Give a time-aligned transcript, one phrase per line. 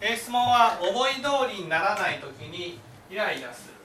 [0.00, 2.78] 質問は思い通りにならない時に
[3.10, 3.76] イライラする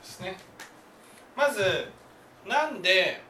[0.00, 0.36] ですね
[1.36, 1.90] まず
[2.46, 3.20] なんで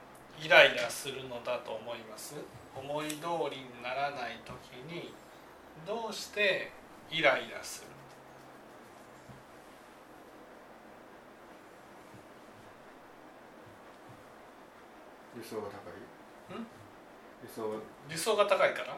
[0.42, 2.34] イライラするのだと思います
[2.76, 3.14] 思い通
[3.50, 5.14] りにならない時に
[5.86, 6.70] どうして
[7.10, 7.96] イライラする理
[15.46, 15.68] 想が高
[16.54, 16.58] い？
[16.58, 16.66] ん？
[17.42, 17.78] 理想が
[18.08, 18.96] 理想が高いから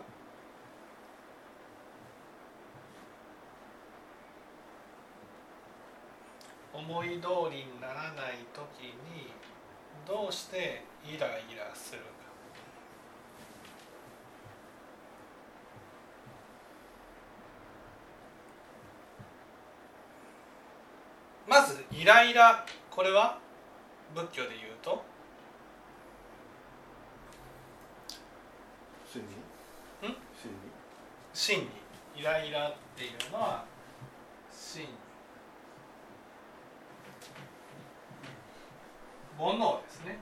[6.73, 9.33] 思い通りにならない時に
[10.07, 12.07] どうしてイライラするか。
[21.47, 23.39] まずイライラこれは？
[24.15, 25.03] 仏教で言うと
[29.13, 29.27] 真理
[30.09, 30.57] ん真理
[31.39, 31.69] 真に
[32.17, 33.65] イライラっていうのは
[34.51, 34.89] 真に。
[39.39, 40.19] 煩悩ですね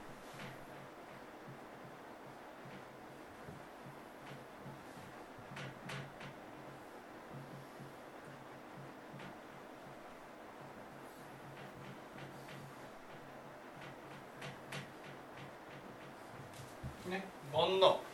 [17.51, 18.07] 煩悩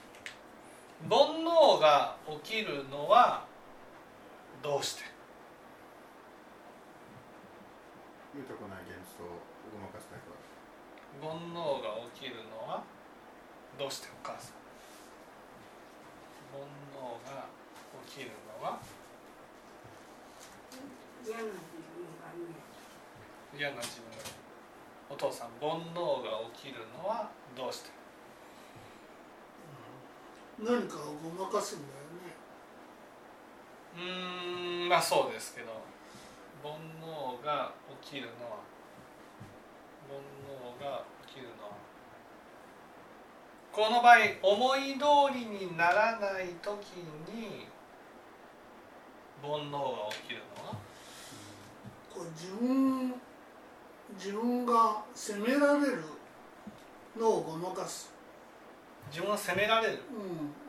[1.10, 3.45] 煩悩が起きるのは
[4.62, 5.04] どうして
[8.34, 9.28] 見たくない現実を
[9.72, 10.32] ごまかしたいか
[11.22, 12.81] ら煩悩が起きるのは
[13.78, 14.64] どうしてお母さん
[16.56, 16.64] 煩
[16.95, 17.44] 悩が
[18.08, 18.80] 起きるのは
[21.26, 21.52] 嫌な自
[21.92, 22.56] 分がね
[23.58, 24.10] 嫌な自分。
[24.11, 24.23] が
[25.10, 27.92] お父さん煩悩が起きるのはどうして？
[30.60, 32.33] 何かをごまかすんだよね。
[33.95, 35.67] うーんまあそうですけど
[36.64, 38.58] 煩悩が起きるのは
[40.10, 41.04] 煩悩が
[41.42, 41.73] のは
[43.71, 46.98] この場合思い通りにならない時
[47.33, 47.67] に
[49.42, 49.80] 煩悩が
[50.11, 50.76] 起きるのは？
[52.14, 53.14] こう自分
[54.16, 56.04] 自分が責められる
[57.17, 58.11] のをごまかす、
[59.10, 60.00] 自分は責められる？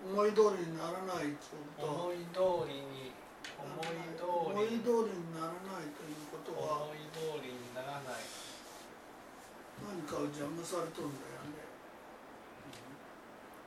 [0.08, 1.36] うん、思い通りにならないという
[1.76, 3.12] こと思い通りに
[3.60, 4.54] 思い通り。
[4.54, 8.24] に思い通りにならないということは思い通りにならない
[9.84, 11.64] 何かを邪魔されとるんだよね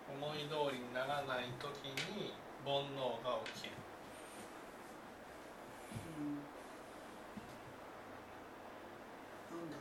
[0.07, 2.33] 思い通りにならない時に
[2.63, 3.73] 煩悩が起きる。
[6.17, 6.41] うん。
[9.51, 9.77] なんだ。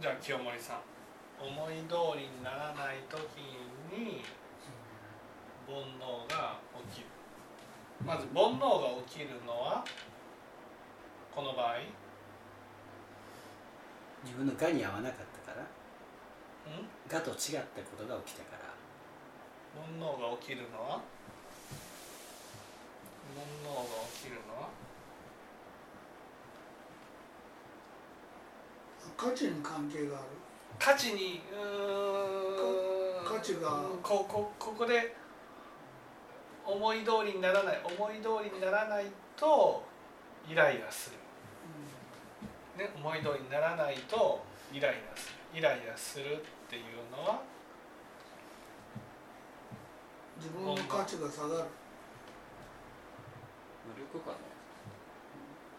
[0.00, 0.80] じゃあ清盛さん
[1.40, 3.20] 思い通りにならない時
[3.92, 4.24] に
[5.66, 6.58] 煩悩が
[6.90, 7.06] 起きる。
[8.04, 9.84] まず煩悩が起きるのは
[11.34, 12.03] この場合
[14.24, 15.68] 自分の我に合わなかったからん？
[17.12, 18.64] 我と違ったことが起きたから。
[19.74, 21.02] 煩悩が起きるのは？
[23.34, 23.82] 煩悩が
[24.14, 24.68] 起きるのは？
[29.16, 30.26] 価値に関係がある。
[30.78, 33.24] 価値にうーん。
[33.24, 33.82] か価値が。
[34.02, 35.14] ここここで
[36.66, 39.04] 思い通りにならない思い通りにならない
[39.36, 39.84] と
[40.48, 41.16] イライラする、
[42.84, 46.26] ね、思い通りにならないとイライラするイライラするっ
[46.68, 46.82] ていう
[47.16, 47.40] のは
[50.36, 51.64] 自分の価値が下がる。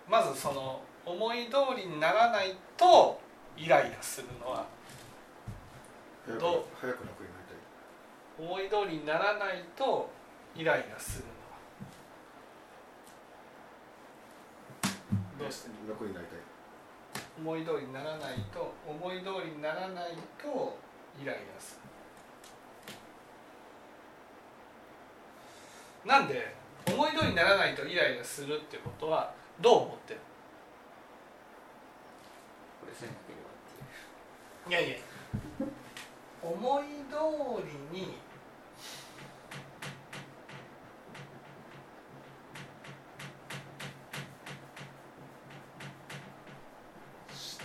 [0.07, 3.19] まずその思い通りにならないと
[3.57, 4.67] イライラするのは
[6.27, 6.39] どう？
[6.79, 8.45] 早く楽になりたい。
[8.45, 10.09] 思い通りにならないと
[10.55, 11.31] イライラするの
[14.91, 14.95] は。
[15.39, 15.69] どうして？
[15.89, 16.39] 楽になりたい
[17.37, 20.77] 思い通りにならないと思い通りにならないと
[21.21, 21.79] イライラす
[26.05, 26.55] るなんで
[26.87, 30.19] 思い通りにならないとイライラするってことはどう思ってる
[32.81, 35.05] これせなければっていやいや。
[36.45, 38.13] 思い通りに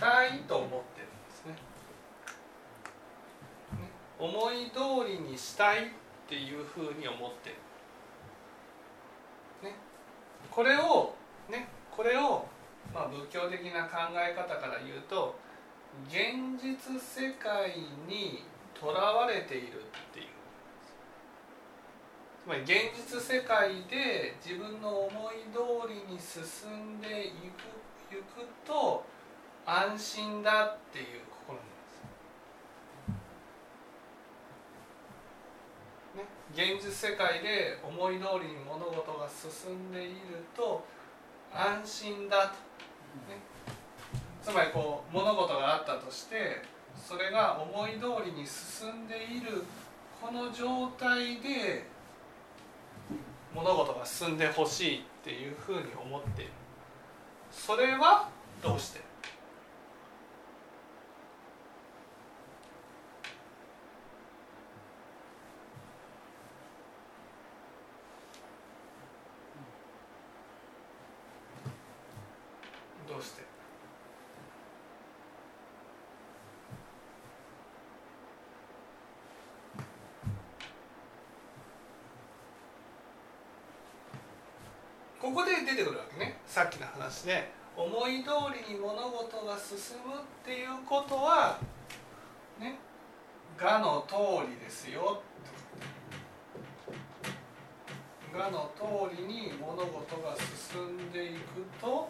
[0.01, 1.53] したいと思ってるんですね。
[1.53, 1.57] ね
[4.17, 5.87] 思い通りにしたいっ
[6.27, 7.55] ていうふうに思ってる。
[9.69, 9.75] ね、
[10.49, 11.13] これを
[11.51, 12.47] ねこれを、
[12.91, 15.35] まあ、仏教的な考え方から言うと
[16.07, 17.69] 現実世界
[18.07, 18.43] に
[18.73, 20.25] とらわれているっていう
[22.43, 27.31] つまり現実世界で自分の思い通りに進んでい
[28.09, 29.05] くいくと
[29.71, 31.05] 安心だっていう
[31.47, 31.71] 心なんで
[36.51, 36.67] す。
[36.67, 40.85] ね、現実世界で思い通りに物事が進んでいると
[41.53, 42.53] 安心だと、
[43.31, 43.39] ね、
[44.43, 46.61] つまりこう物事があったとして
[46.93, 49.63] それが思い通りに進んでいる
[50.21, 51.85] この状態で
[53.55, 56.51] 物事が進んでほしいっていうふうに思っている。
[57.49, 58.27] それは
[58.61, 59.11] どうして
[85.31, 86.35] ここで出てくるわけね。
[86.45, 88.31] さっきの話で思い通
[88.67, 91.57] りに物事が進むっていうことは
[92.59, 92.77] ね
[93.57, 95.23] がの通りですよ。
[98.33, 102.09] がの通りに物事が進んでいくと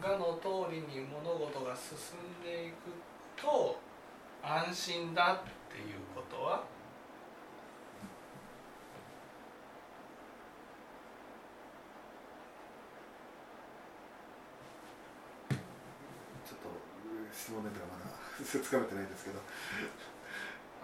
[0.00, 2.74] がの通りに物事が進んでいく
[3.36, 3.78] と
[4.42, 6.64] 安心だっていうことは
[16.50, 16.68] ちょっと
[17.40, 18.12] 質問ネタがまだ
[18.44, 19.40] つかめてないんですけど。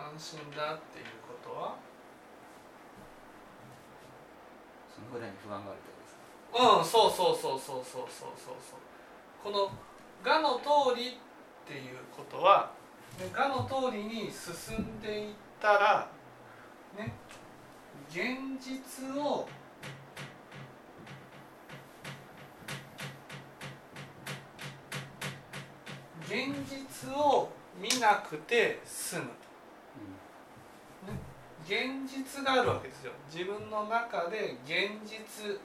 [0.01, 1.77] 安心だっていうことは？
[4.89, 6.81] その裏に不安があるってことですか？
[6.81, 8.57] うんそうそうそうそうそうそうそう。
[8.57, 8.81] そう
[9.45, 9.71] この
[10.25, 12.73] 「が」の通りっていうことは
[13.33, 16.09] 「が」の通りに進んでいったら
[16.97, 17.13] ね
[18.09, 19.47] 現実を
[26.27, 27.49] 現実を
[27.81, 29.31] 見なくて済むと。
[31.65, 33.13] 現実があるわけですよ。
[33.33, 35.59] 自分の中で現実。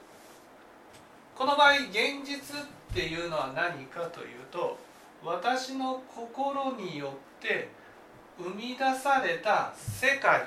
[1.36, 4.76] この場合現実っていうのは何かというと
[5.24, 7.68] 私の心によって
[8.38, 10.46] 生み出された世界。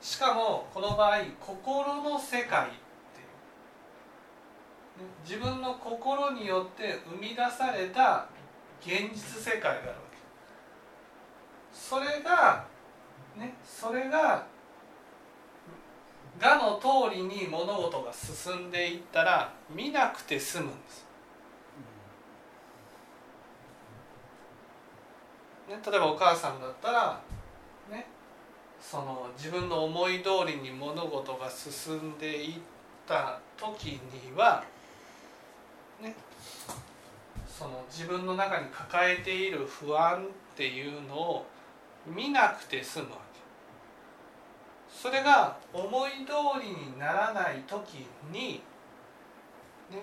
[0.00, 2.76] しかもこの場合心の世界って
[5.00, 5.06] いう。
[5.06, 5.10] ね。
[5.24, 8.26] 自分の心によって生み出された
[8.84, 10.18] 現実世界があるわけ
[11.72, 12.66] それが
[13.36, 14.46] ね、それが
[16.38, 21.04] 「が」の通りに物事が進んでいったら見なくて済むんです。
[25.68, 27.20] ね、例えばお母さんだったら、
[27.90, 28.06] ね、
[28.80, 32.60] その自分の思い通りに物事が進んでいっ
[33.06, 34.62] た時には、
[36.00, 36.14] ね、
[37.56, 41.46] その自分の中に抱えている不安っていうのを
[42.04, 43.40] 見なくて済むわけ。
[44.92, 48.60] それが思い通りにならない時に、
[49.88, 50.02] ね、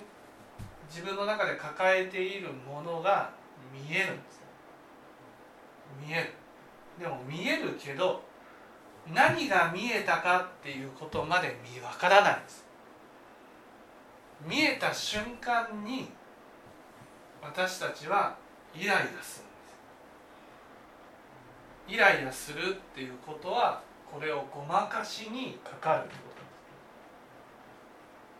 [0.89, 3.29] 自分の中で抱えているものが
[3.73, 4.41] 見えるんです
[6.07, 6.33] 見える。
[6.99, 8.23] でも見えるけど
[9.13, 12.65] 何が見えたかっていうことまで見わからないんです。
[14.45, 16.09] 見えた瞬間に
[17.41, 18.35] 私たちは
[18.75, 19.41] イライラするんです。
[21.87, 23.81] イライラするっていうことは
[24.11, 26.21] これをごまかしにかかるってこ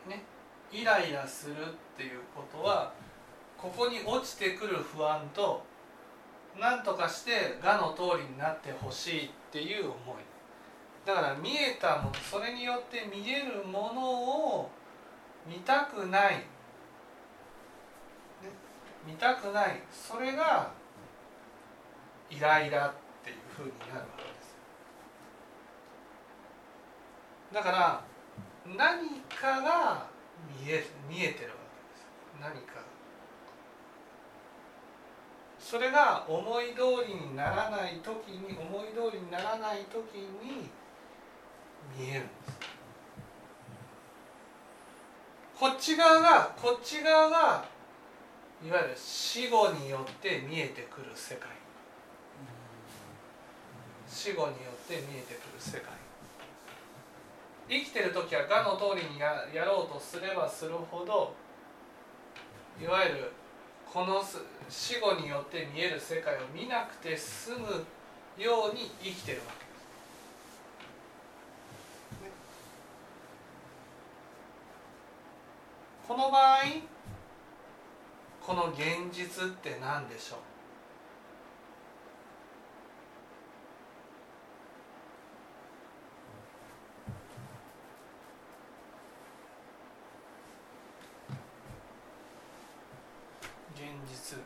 [0.05, 0.09] と。
[0.09, 0.23] ですね。
[0.71, 1.55] イライラするっ
[1.97, 2.93] ていうことは
[3.57, 5.63] ここに落ちてくる不安と
[6.59, 9.97] 何とかしてがの通りになってほしいっていう思い。
[11.05, 14.01] だから見えたものそれによって見えるもの
[14.57, 14.69] を
[15.47, 16.45] 見たくない、
[19.05, 19.81] 見たくない。
[19.91, 20.71] それが
[22.29, 22.93] イライラっ
[23.23, 24.55] ていうふうになるわけです
[27.53, 28.03] だから
[28.65, 30.07] 何かが
[30.63, 32.07] 見え見えてるわけです。
[32.39, 32.81] 何か
[35.59, 40.69] それが思い通りにならない時に思い通りにならない時に
[41.97, 42.59] 見えるんです。
[45.59, 47.65] こっち側がこっち側が
[48.63, 51.49] いわゆる死後によって見えてくる世界
[54.07, 55.89] 死後によって見えてくる世界
[57.67, 61.33] 生きてる時は我の通りにややろうとすればするほど
[62.81, 63.31] いわゆる
[63.91, 64.23] この
[64.69, 67.85] 死後によって見える世界を見なくて済む
[68.37, 69.71] ように生きてるわけです。
[76.07, 76.59] この場合
[78.45, 80.39] この現実って何でしょう？
[93.73, 94.37] 現実。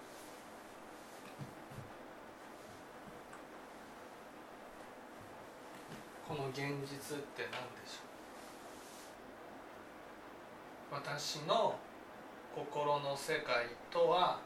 [6.27, 10.99] この現実って何でしょう？
[11.01, 11.75] 私の
[12.55, 14.39] 心の世界とは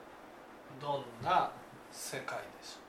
[0.81, 1.51] どんな
[1.91, 2.79] 世界でしょ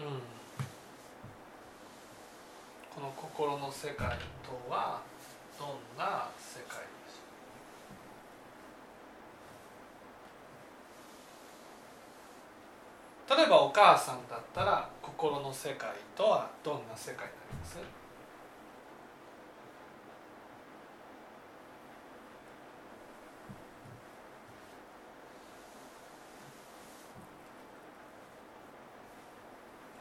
[0.00, 0.20] う、いうん、
[2.92, 5.00] この心の世界とは
[5.56, 13.38] どんな世界でしょう？
[13.38, 14.90] 例えばお母さんだったら
[15.22, 17.78] 心の世界とはどんな世界になります？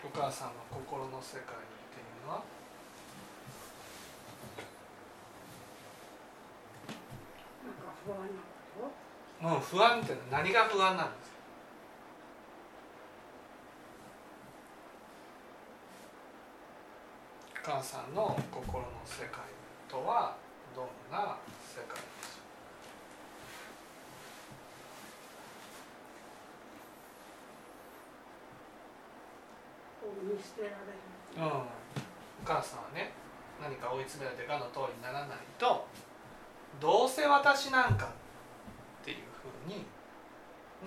[0.03, 1.45] お母さんの心の世界っ
[1.93, 2.41] ていうのは？
[9.59, 11.11] 不安って何が不安なん
[17.83, 19.41] さんの心の世界
[19.89, 20.35] とは
[20.75, 22.37] どんな世界でし
[29.99, 30.77] こう見捨てられる。
[31.39, 31.65] ょう、うん、お
[32.45, 33.11] 母さんはね
[33.61, 35.85] 何か追い詰められて我の通りにならないと
[36.79, 39.85] どうせ私なんかっていうふうに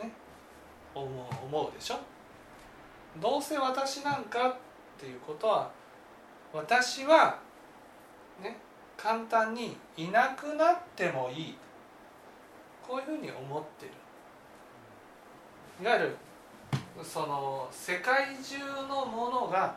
[0.03, 0.13] ね
[0.95, 1.09] 思う
[1.47, 1.99] 思うでしょ？
[3.21, 4.57] どうせ私なんかっ
[4.99, 5.71] ていうことは
[6.55, 7.39] 私は
[8.41, 8.57] ね
[8.97, 11.59] 簡単にいなくなってもいい
[12.87, 13.93] こういうふうに思ってる
[15.83, 16.17] いわゆる
[17.03, 18.59] その世界中
[18.89, 19.75] のものが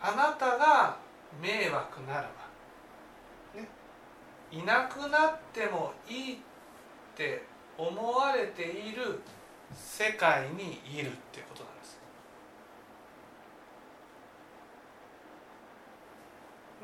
[0.00, 0.96] あなたが
[1.40, 2.28] 迷惑ならば、
[3.60, 3.68] ね、
[4.50, 6.36] いなくなってもいいっ
[7.14, 7.44] て
[7.76, 9.20] 思われている
[9.74, 12.00] 世界にいるってことなんです。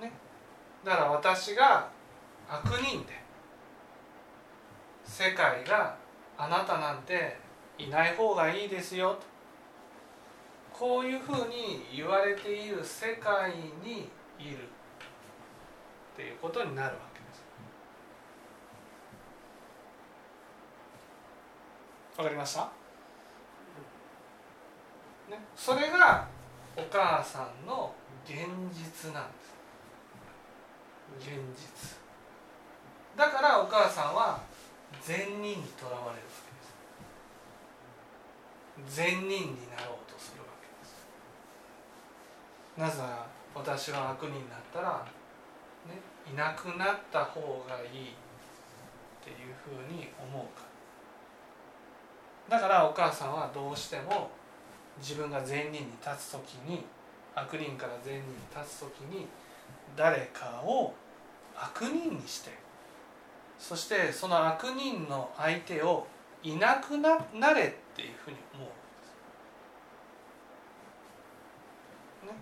[0.01, 0.13] ね、
[0.89, 1.87] だから私が
[2.49, 3.13] 悪人で
[5.05, 5.95] 世界が
[6.39, 7.37] あなたなんて
[7.77, 9.21] いない方がいいですよと。
[10.73, 13.51] こういうふうに言われている世界
[13.85, 17.45] にいるっていうことになるわけです。
[22.17, 22.63] わかりました、
[25.29, 26.27] ね、それが
[26.75, 27.93] お母さんの
[28.25, 28.37] 現
[28.73, 29.38] 実なんです。
[31.19, 31.99] 現実。
[33.17, 34.41] だからお母さんは
[35.03, 36.33] 善人にとらわれるわ
[38.87, 38.97] けです。
[38.97, 41.07] 善人になろうとするわけです。
[42.79, 45.05] なぜなら私は悪人になったら、
[45.87, 48.15] ね、いなくなった方がいいっ
[49.25, 50.63] ていうふうに思うか
[52.49, 52.59] ら。
[52.59, 54.31] だからお母さんはどうしても
[54.99, 56.85] 自分が善人に立つ時に
[57.35, 59.27] 悪人から善人に立つ時に
[59.97, 60.95] 誰かを
[61.61, 62.51] 悪人にして。
[63.59, 66.07] そしてその悪人の相手を
[66.43, 67.19] いなくな
[67.53, 69.07] れっていうふうに思うわけ
[72.29, 72.33] で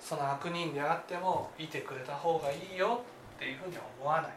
[0.00, 0.08] す。
[0.08, 3.02] その悪人であってもいてくれた方がいいよ
[3.36, 4.32] っていうふうには思わない。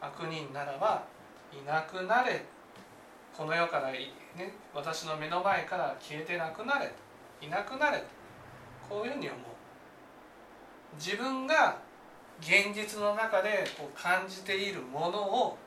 [0.00, 1.04] 悪人ならば
[1.52, 2.44] いなくなれ。
[3.36, 4.00] この世から、ね、
[4.74, 6.90] 私の目の前から消えてなくなれ。
[7.42, 8.02] いなくなれ。
[8.88, 9.55] こういうふうに思う。
[10.98, 11.78] 自分が
[12.40, 15.58] 現実の中でこう感じているものを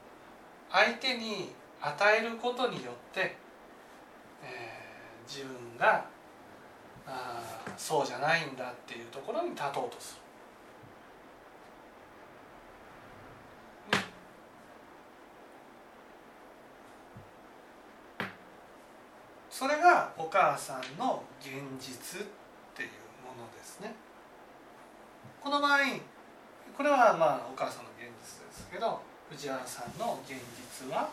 [0.71, 1.49] 相手に
[1.81, 3.35] 与えることによって、
[4.43, 4.79] えー
[5.29, 6.03] 自分が
[7.05, 7.39] あ
[7.77, 10.21] そうじゃないんだっていうところに立とうとする。
[19.51, 22.25] それがお母さんの現実っ
[22.73, 22.89] ていう
[23.23, 23.93] ものですね。
[25.41, 25.79] この場合
[26.75, 31.09] これはまあお母さんの現実ですけど藤原さんの現実は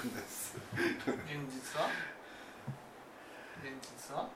[0.00, 0.08] 現
[1.44, 1.92] 実は？
[3.60, 4.32] 現実は？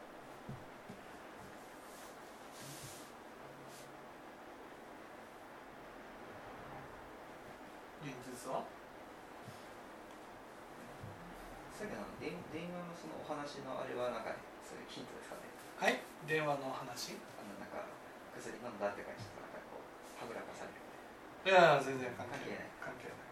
[8.05, 8.61] 現実は？
[11.73, 15.49] さっきの電電話のそのお話のあれはなんかそういうヒントですかね。
[15.81, 16.05] はい。
[16.29, 17.17] 電話の話？
[17.17, 17.89] いあのなんか
[18.37, 19.89] 薬飲んだって感じでなんかこう
[20.21, 20.85] はぐらかされる
[21.49, 22.69] や全然関係ない。
[22.85, 23.25] 関係ない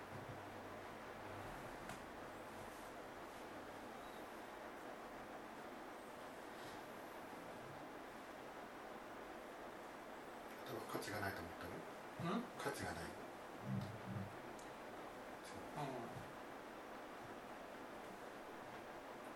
[10.64, 13.04] 例えば価値がないと思ったのうん価値がない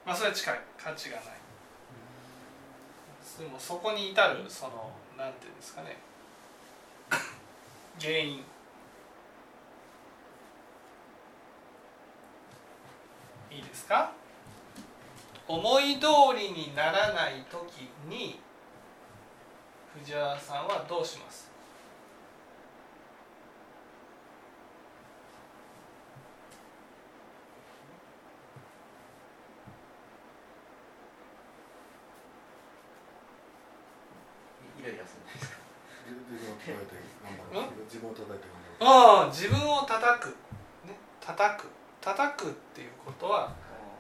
[0.06, 0.60] まあそれは近い。
[0.82, 1.26] 価値がない。
[3.38, 5.98] でもそこに至るそのなんていうんですかね。
[8.00, 8.44] 原因。
[13.50, 14.12] いいですか？
[15.48, 18.40] 思い通りにならない時に
[19.98, 21.50] 藤原さんはどうします
[34.78, 35.56] イライラするんですか
[37.96, 38.44] 自分を叩いて
[38.80, 40.26] ああ自分を叩く。
[40.86, 41.68] ね叩く。
[42.00, 43.52] 叩くっていうことは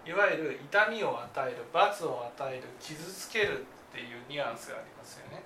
[0.06, 5.42] いわゆる痛みを与える罰を与える傷つけるっていうニュアンスがありますよね。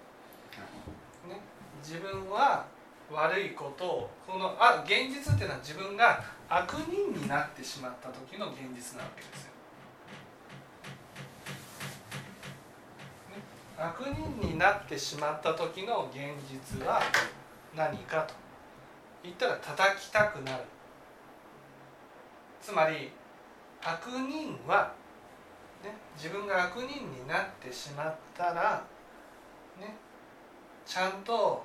[1.28, 1.40] ね
[1.82, 2.66] 自分は
[3.10, 9.52] 悪いことをこのあ現実っていうのは自分が悪人になってしまった時の現実なわけですよ。
[13.30, 13.42] ね
[13.78, 17.00] 悪人になってしまった時の現実は
[17.74, 18.34] 何かと
[19.22, 20.64] 言ったら叩きたくなる。
[22.60, 23.10] つまり
[23.82, 24.92] 悪人は、
[25.82, 28.84] ね、自分が悪人になってしまったら、
[29.78, 29.94] ね、
[30.84, 31.64] ちゃんと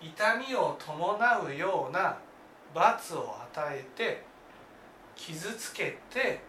[0.00, 2.16] 痛みを伴うような
[2.74, 4.24] 罰を与えて
[5.16, 6.40] 傷つけて、ね、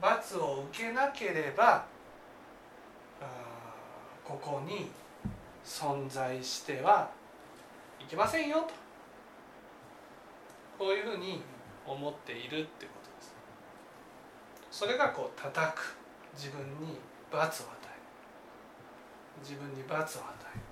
[0.00, 1.84] 罰を受けなければ
[4.24, 4.90] ここに
[5.68, 7.10] 存在しては
[8.00, 8.68] いけませんよと。
[10.78, 11.42] こういうふうに
[11.86, 13.34] 思っているってことです。
[14.70, 15.98] それがこう叩く。
[16.34, 16.96] 自分に
[17.32, 17.86] 罰を与え
[19.40, 19.42] る。
[19.42, 20.62] 自分に罰を与える、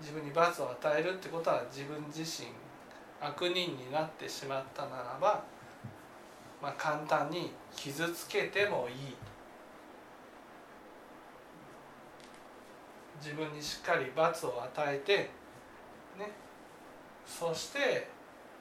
[0.00, 2.48] 自分に罰を与えるってことは自分自身
[3.20, 5.42] 悪人になってしまったならば、
[6.60, 9.16] まあ、簡単に傷つけてもいい
[13.24, 15.16] 自分にしっかり罰を与えて
[16.18, 16.30] ね。
[17.24, 18.06] そして、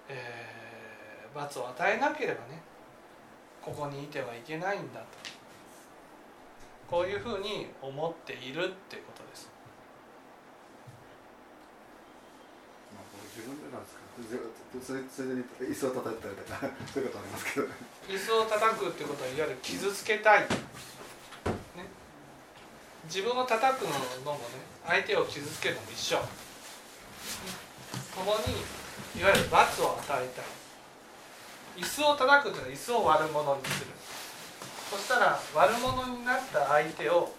[0.08, 0.64] えー
[1.34, 2.62] 罰を与えなければね
[3.62, 5.06] ここにいてはいけないんだと。
[6.90, 9.50] こういうふうに思っているっていうことです。
[13.36, 14.04] 自分でなんですか。
[14.86, 15.42] それそれで
[15.74, 16.60] 椅子を叩いたりとか
[16.94, 17.68] そういうことありますけど
[18.08, 20.48] 椅子を叩くってことはいわゆる傷つけたい、ね、
[23.06, 24.40] 自分を叩くのもね
[24.88, 26.18] 相手を傷つけるのも一緒。
[28.16, 28.64] 共に
[29.20, 30.46] いわゆる罰を与えたい。
[31.84, 33.92] 椅子を叩くというのは椅子を悪者にする。
[34.92, 37.34] そしたら悪者になった相手を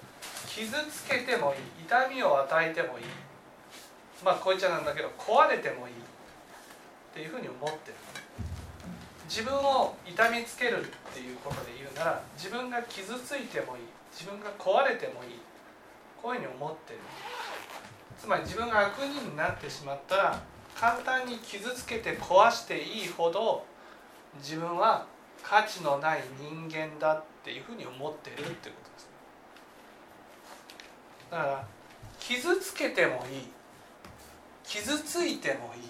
[0.49, 1.85] 傷つけてもいい。
[1.87, 3.05] 痛みを与えてもいい。
[4.25, 5.95] まあこいつなんだけど壊れてもいい。
[5.95, 5.97] っ
[7.15, 7.95] ていうふうに思ってる。
[9.29, 13.83] 自分を痛みつけるっていうことで言うなら自分が傷ついてもいい。
[14.13, 15.39] 自分が壊れてもいい。
[16.25, 17.01] こういうふうに思ってる。
[18.19, 20.43] つまり自分が悪人になってしまったら
[20.75, 23.67] 簡単に傷つけて壊していいほど
[24.39, 25.05] 自分は
[25.43, 29.09] 価値のない人間だっていうふうに思ってるってことです。
[31.31, 31.67] だから
[32.19, 33.49] 傷つけてもいい。
[34.65, 35.83] 傷ついてもいい。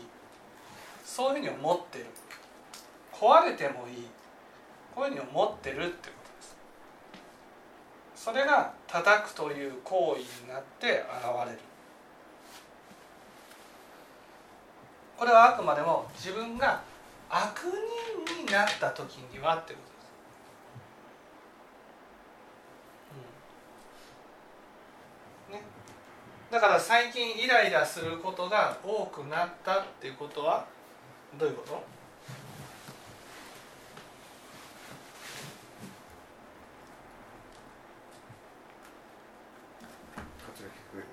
[1.05, 2.07] そういうふうに思ってる。
[3.13, 4.09] 壊れてもいい。
[4.97, 6.24] こういうふうに思ってるってこと。
[8.25, 10.97] それが叩くという行為になって現
[11.45, 11.59] れる。
[15.19, 16.81] これはあくまでも自分が
[17.29, 17.65] 悪
[18.27, 19.93] 人になった時にはってことで
[25.51, 25.55] す、うん。
[25.55, 25.63] ね、
[26.51, 30.65] だから最近イライラすることが多くなったっていうことは
[31.39, 31.83] どういうこと
[40.47, 41.05] 価値が低い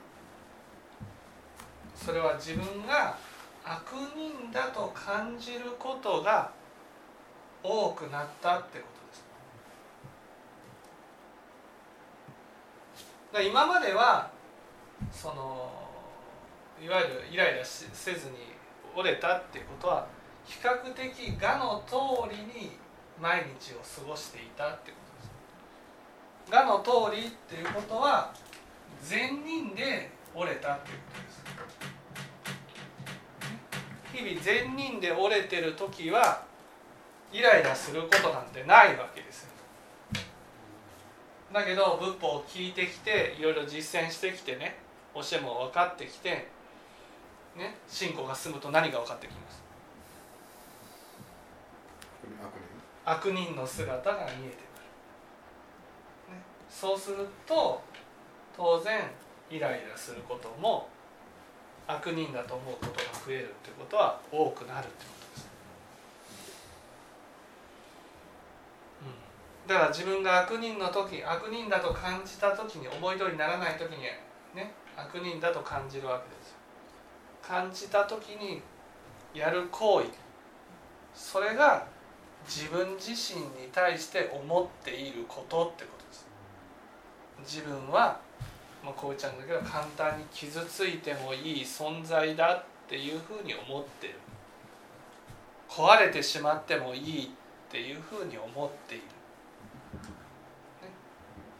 [2.03, 3.15] それは自分が
[3.63, 6.51] 悪人だと感じることが
[7.63, 9.23] 多くなったってことです。
[13.33, 14.31] だ今までは
[15.11, 15.71] その
[16.83, 18.37] いわゆるイライラしせずに
[18.95, 20.07] 折れたっていうことは
[20.43, 21.95] 比較的我の通
[22.35, 22.71] りに
[23.21, 24.97] 毎日を過ごしていたってこ
[26.47, 26.51] とです。
[26.51, 28.33] 我の通りっていうことは
[29.03, 31.41] 善人で折れたっていうことです
[34.13, 36.43] 日々善人で折れてる時は
[37.31, 39.51] イライラすることなんてないわけですよ。
[41.53, 44.77] だけど仏法を聞いてきていろいろ実践してきてね
[45.13, 46.47] 教えも分かってきて
[47.57, 49.61] ね信仰が進むと何が分かってきます？
[53.03, 57.81] 悪人の姿が見えてくる、ね、そうすると
[58.55, 59.01] 当然
[59.51, 60.87] イライラすることも
[61.87, 65.49] 悪人だと思うことが増えるってことは多くなるってことです、
[69.01, 76.55] うん、だから自分が悪人の時悪人だと感じた時に思い通りにならない時にね悪人だと感じるわけです
[77.41, 78.61] 感じた時に
[79.33, 80.07] やる行為
[81.13, 81.85] それが
[82.47, 86.27] 自分自身に対して思っていることってことです。
[87.39, 88.19] 自分は
[88.83, 94.15] まあ、こうちゃんだけど簡単に傷ついてもいい存在だっていうふうに思ってる。
[95.69, 97.29] 壊れてしまってもいいっ
[97.69, 99.09] ていうふうに思っている、ね、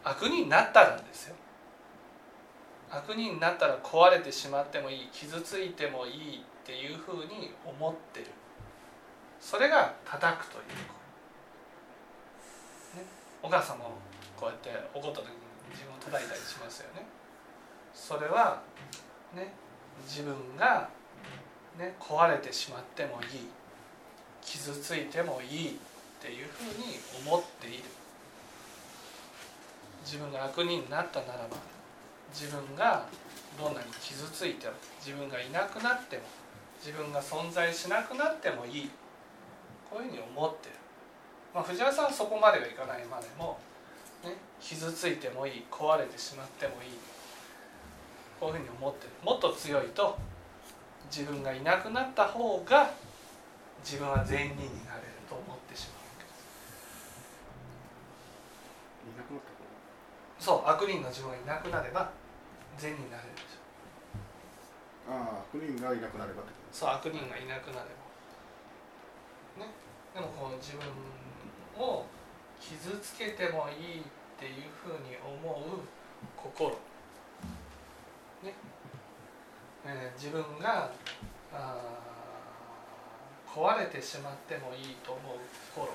[0.04, 1.36] 悪人になったらですよ。
[2.90, 5.08] 悪人になったら壊れてしまってもいい。
[5.12, 8.26] 傷ついてもいいっていうふうに思ってる。
[9.40, 10.62] それが叩くという
[12.98, 13.04] ね、
[13.42, 13.92] お母さんも
[14.36, 15.41] こうやって怒った時
[15.72, 17.06] 自分を叩いたりしますよね。
[17.94, 18.62] それは
[19.34, 19.52] ね
[20.06, 20.88] 自分が
[21.78, 23.48] ね壊れてしまってもいい。
[24.42, 25.72] 傷ついてもいいっ
[26.20, 27.84] ていうふうに思っている。
[30.04, 31.56] 自分が悪人になったならば
[32.32, 33.06] 自分が
[33.56, 34.72] どんなに傷ついても
[35.04, 36.22] 自分がいなくなっても
[36.84, 38.90] 自分が存在しなくなってもいい。
[39.88, 40.74] こういうふうに思ってる、
[41.54, 43.58] まあ、藤原さんはそこまではいかないまでも、
[44.62, 46.90] 傷ついてもいい壊れてしまってもいい。
[48.38, 49.12] こういうふうに思ってる。
[49.22, 50.16] もっと強いと
[51.10, 52.90] 自分がいなくなった方が
[53.84, 56.02] 自分は善人になれると思ってしまう
[60.42, 62.10] そう悪人の自分がいなくなれば
[62.76, 65.14] 善人になれるでしょ。
[65.14, 67.94] ああ悪人がいなくなればそう悪人がいなくなれ
[69.54, 69.62] ば。
[69.62, 69.70] ね。
[70.12, 70.82] でもこの自分
[71.78, 72.06] を
[72.58, 74.02] 傷つけてもいい
[74.42, 75.78] っていうふうに思う
[76.36, 76.70] 心、
[78.42, 78.52] ね。
[79.86, 80.90] えー、自分が
[81.52, 81.78] あ
[83.46, 85.36] 壊れてしまってもいいと思う
[85.72, 85.92] 心、ね、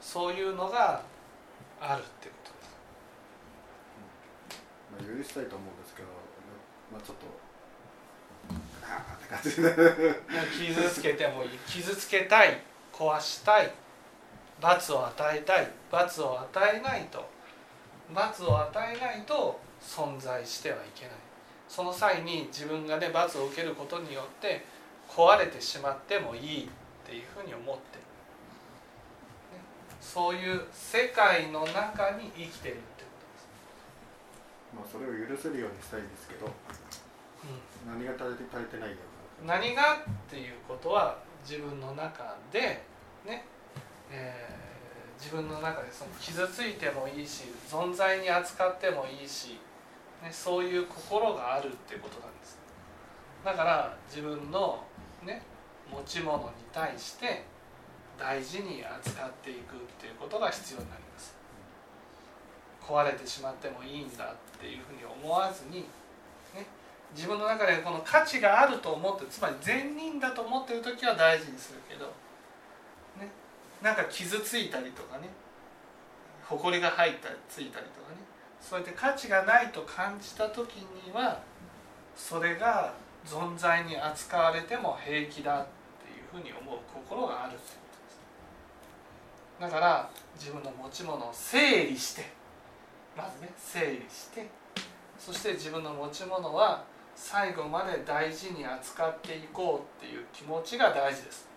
[0.00, 1.02] そういうのが
[1.78, 2.64] あるってことで
[4.56, 4.62] す。
[4.92, 6.08] まあ、許したいと思うんですけど、
[6.90, 7.26] まあ、ちょっと。
[8.82, 9.74] ああって感じで。
[10.72, 11.58] 傷つけてもいい。
[11.66, 12.62] 傷つけたい。
[12.94, 13.70] 壊したい
[14.60, 15.70] 罰を与えたい。
[15.90, 17.28] 罰を与えないと。
[18.14, 21.14] 罰を与えないと存在してはいけない。
[21.68, 24.64] その際に自分がね罰を受けることによって
[25.08, 26.68] 壊れてしまってもいいっ
[27.06, 28.02] ていうふうに思ってる、
[29.58, 29.62] ね、
[30.00, 32.98] そういう世界の中に生きてるって
[34.74, 37.04] まあそれを許せるようにしたいんですけど、ことです、
[37.84, 37.98] うん。
[37.98, 38.96] 何が足りて足りてないよ
[39.42, 39.96] う何がっ
[40.28, 42.84] ていうことは自分の中で
[43.24, 43.44] ね、
[44.10, 44.58] えー
[45.18, 49.58] 自分の中でその傷ついてもいいし存在に扱ってもいいし、
[50.22, 52.56] ね、そういう心があるっていうことなんです。
[53.44, 54.84] だから自分の
[55.24, 55.42] ね
[55.90, 57.42] 持ち物に対して
[58.16, 61.34] 大事に扱っていくっていうことが必要になります。
[62.80, 65.80] 壊れてしまってもいいんだっていうふうに思わずに
[66.54, 66.64] ね
[67.12, 72.12] 自分の中でこの価値があると思ってつまり善人だと思ってる時は大事にするけど、
[73.82, 75.28] なんか傷ついたりとかね。
[76.48, 78.16] 埃が入ったりついたりとかね。
[78.60, 81.40] そうやって価値がないと感じた時には
[82.16, 82.92] それが
[83.24, 85.66] 存在に扱われても平気だっ
[86.02, 87.64] ていうふうに思う心があるってこ
[89.58, 89.72] とです。
[89.72, 92.26] だから自分の持ち物を整理して
[93.16, 94.48] まずね整理して
[95.18, 96.84] そして自分の持ち物は
[97.16, 101.48] 最後まで大事に扱っていこうっていう気持ちが大事です、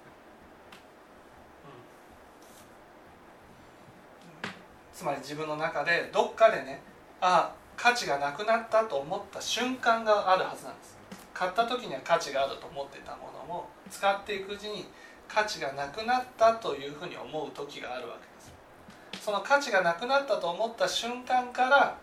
[4.44, 6.80] うんつまり自分の中でどっかでね
[7.22, 10.96] ああ価値がなくなったと思った瞬間があるはずなんです。
[11.34, 14.86] 買った時には価値があると思ってたものも使っていくうちに
[15.28, 19.26] 価値がなくなったというふうに思う時があるわけです。
[19.26, 21.98] その価値がなくなったと思った瞬間から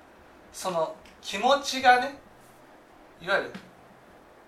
[0.53, 2.19] その気持ちがね
[3.23, 3.53] いわゆる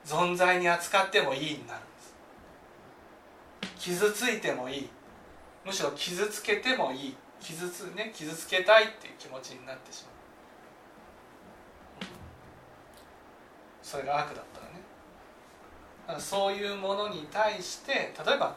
[0.04, 2.14] 存在に扱ってもいいになるんです。
[3.78, 4.90] 傷ついてもいい。
[5.64, 7.16] むしろ傷つけてもいい。
[7.40, 10.14] 傷つ,、ね、傷つけたいっていう気持ちになってしまう。
[13.82, 14.80] それが悪だったらね。
[16.06, 18.54] だからそういうものに対して例えば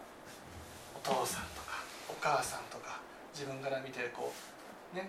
[0.96, 3.00] お父さんとかお母さんとか
[3.34, 4.32] 自分から見てこ
[4.94, 5.08] うね、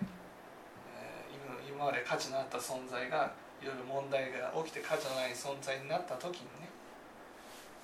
[0.97, 6.69] えー今今まで価値のあった存在がいろいろ問題が起きて価値のない存在になった時にね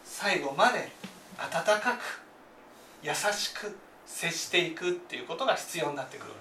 [0.03, 0.91] 最後まで
[1.37, 2.21] 温かく
[3.03, 3.77] 優しく
[4.11, 6.35] 接していくっていうことが必要になってくるわ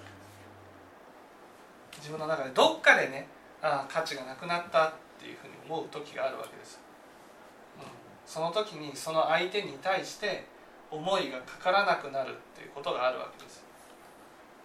[1.91, 3.27] け自分の中でどっかでね
[3.61, 6.79] ああ価値がなくなったっていうふうに思う時があるわけです、
[7.79, 7.83] うん、
[8.25, 10.45] その時にその相手に対して
[10.91, 13.63] 思いがかからなくなるっていうことがあるわけです。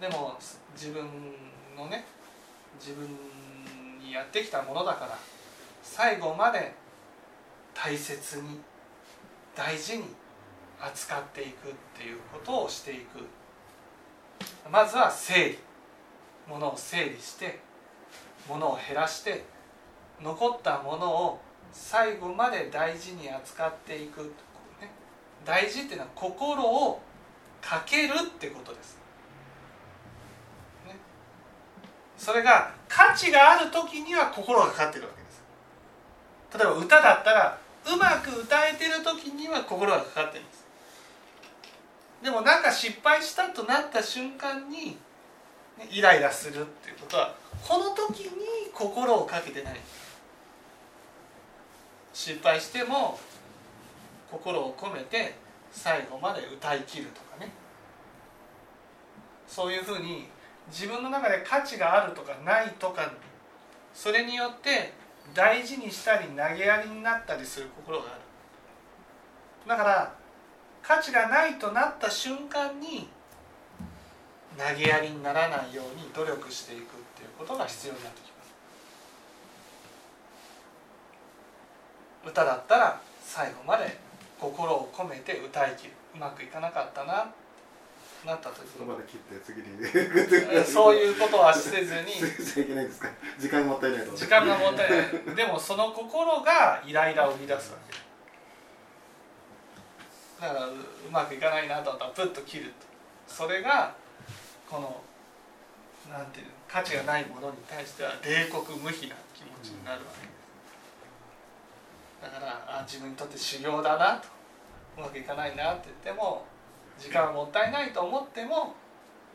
[0.00, 0.36] でも
[0.74, 1.04] 自分
[1.76, 2.04] のね
[2.80, 3.06] 自分
[4.00, 5.16] にやってきたものだから
[5.82, 6.74] 最後まで
[7.72, 8.60] 大切に
[9.54, 10.04] 大事に
[10.80, 13.26] 扱っていくっていうことをしていく。
[14.70, 15.66] まずは整理。
[16.48, 17.58] ものを整理して
[18.48, 19.44] ものを減らして
[20.22, 21.40] 残ったものを
[21.72, 24.90] 最後まで大事に扱っていく、ね、
[25.44, 27.00] 大事っていうのは心を
[27.60, 28.96] かけるってことです、
[30.86, 30.96] ね、
[32.16, 35.42] それが価値がある時には心がかかってるわけです。
[36.56, 40.66] 例えば歌だったらうまく歌えてる時には心がかかってるんです
[42.22, 44.98] でもなんか失敗したとなった瞬間に、
[45.78, 47.34] ね、イライラするっていうことは
[47.66, 49.80] この時に心をかけてない。
[52.12, 53.18] 失敗しても
[54.30, 55.34] 心を込めて
[55.72, 57.50] 最後まで歌い切るとかね。
[59.46, 60.28] そういうふうに
[60.68, 63.12] 自分の中で価値があるとかないとか
[63.94, 64.92] それによって
[65.34, 68.20] 大事にしたり投げやりになったりする心がある。
[69.68, 70.14] だから
[70.86, 73.08] 価値がないとなった瞬間に
[74.56, 76.84] 投げやりにならないように努力していくっ
[77.16, 78.44] ていうことが必要になってきま
[82.24, 82.30] す。
[82.30, 83.98] 歌だったら最後まで
[84.38, 87.32] 心を込めて歌い切るうまくいかなかったな
[88.24, 90.64] なった時その場で切って次に。
[90.64, 92.12] そういうことはせずに。
[94.16, 94.96] 時間がもったいな
[95.32, 95.34] い。
[95.34, 97.95] でもその心がイライラを生み出すわけ
[100.40, 100.72] だからう
[101.10, 102.72] まくいかないなと思ったらプッと切ると。
[103.26, 103.94] それが
[104.68, 105.00] この
[106.10, 110.26] なんていう価値がないものに対しては冷酷無比な気持ちになるわけ。
[110.26, 110.32] で
[112.28, 114.28] すだからあ自分にとって修行だなと。
[114.98, 116.46] うまくいかないなって言っても
[116.98, 118.74] 時間はもったいないと思っても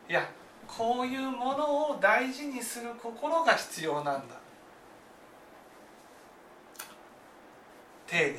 [0.09, 0.27] いや
[0.67, 4.35] こういうものを大事にする心が必要なんだ。
[8.07, 8.37] 丁寧に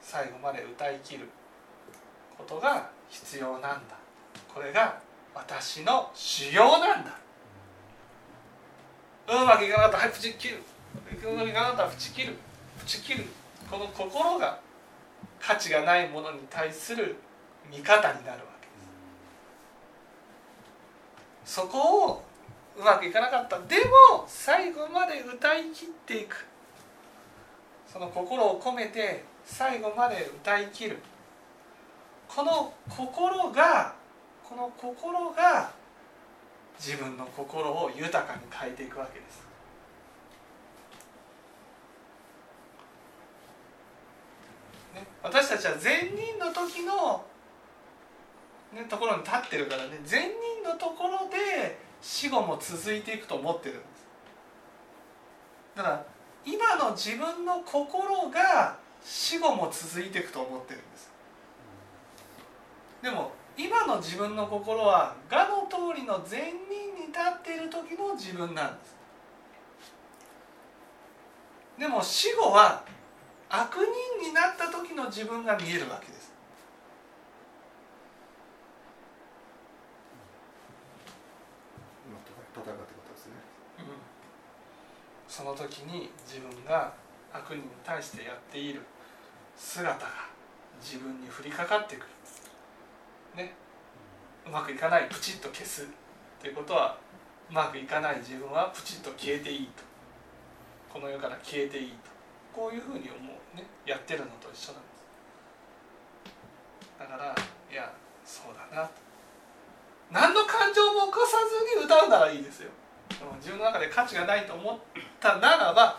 [0.00, 1.28] 最後まで歌い切る。
[2.36, 3.96] ことが必要なんだ。
[4.52, 4.98] これが
[5.34, 7.18] 私の修行なんだ。
[9.28, 10.62] うまくいかなかったはい口切る。
[11.24, 12.34] うまくいかなかったら口切る。
[12.84, 13.24] 口切る。
[13.70, 14.60] この心が
[15.40, 17.16] 価値がないものに対する
[17.70, 18.66] 見方になるわけ。
[18.66, 18.72] で
[21.44, 22.22] すそこを
[22.78, 23.58] うまくいかなかった。
[23.60, 26.46] でも最後まで歌い切っていく。
[27.92, 30.98] その心を込めて最後まで歌い切る。
[32.36, 33.94] この心が
[34.46, 35.70] この心が
[36.78, 39.40] 自分の心を豊かに変えていくわけです。
[44.94, 47.24] ね、私たちは善人の時の、
[48.74, 50.28] ね、ところに立ってるからね善
[50.62, 54.06] 人のところで死後も続いていくと思ってるんです。
[55.74, 56.06] だから
[56.44, 61.15] 今の自分の心が死後も続いていくと思ってるんです。
[63.06, 68.96] でも今の自分の心は我の通りの善人に立っている時の自分なんです。
[71.78, 72.82] でも死後は
[73.48, 76.32] 悪人になった時の自分が見えるわけです。
[85.28, 86.92] その時に自分が
[87.32, 88.80] 悪人に対してやっている
[89.56, 90.10] 姿が
[90.82, 92.06] 自分に降りかかってくる
[93.36, 93.54] ね
[94.46, 95.86] うまくいかないプチッと消す
[96.40, 96.98] ということは
[97.50, 99.84] うまくいかない自分はプチッと消えていいと。
[100.92, 102.10] この世から消えていいと。
[102.54, 103.64] こういうふうに思うね。
[103.84, 105.04] やってるのと一緒なんです。
[106.98, 107.34] だから
[107.70, 107.92] いや
[108.24, 108.90] そうだな
[110.10, 112.70] 何の感情も起こさずに歌うならいいですよ。
[113.36, 114.78] 自分の中で価値がないと思っ
[115.20, 115.98] たならば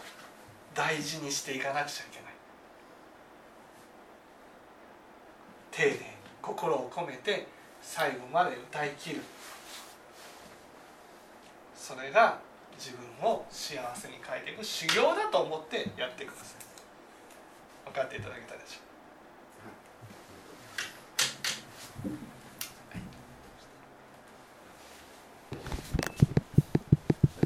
[0.73, 2.33] 大事にしていかなくちゃいけない。
[5.71, 6.16] 丁寧に。
[6.47, 7.45] 心を込めて
[7.81, 9.21] 最後まで歌い切る。
[11.75, 12.39] それが
[12.77, 17.91] 自分を幸せに変えていく修行だと思ってやってください。
[17.91, 18.86] 分かっていただけたでしょう。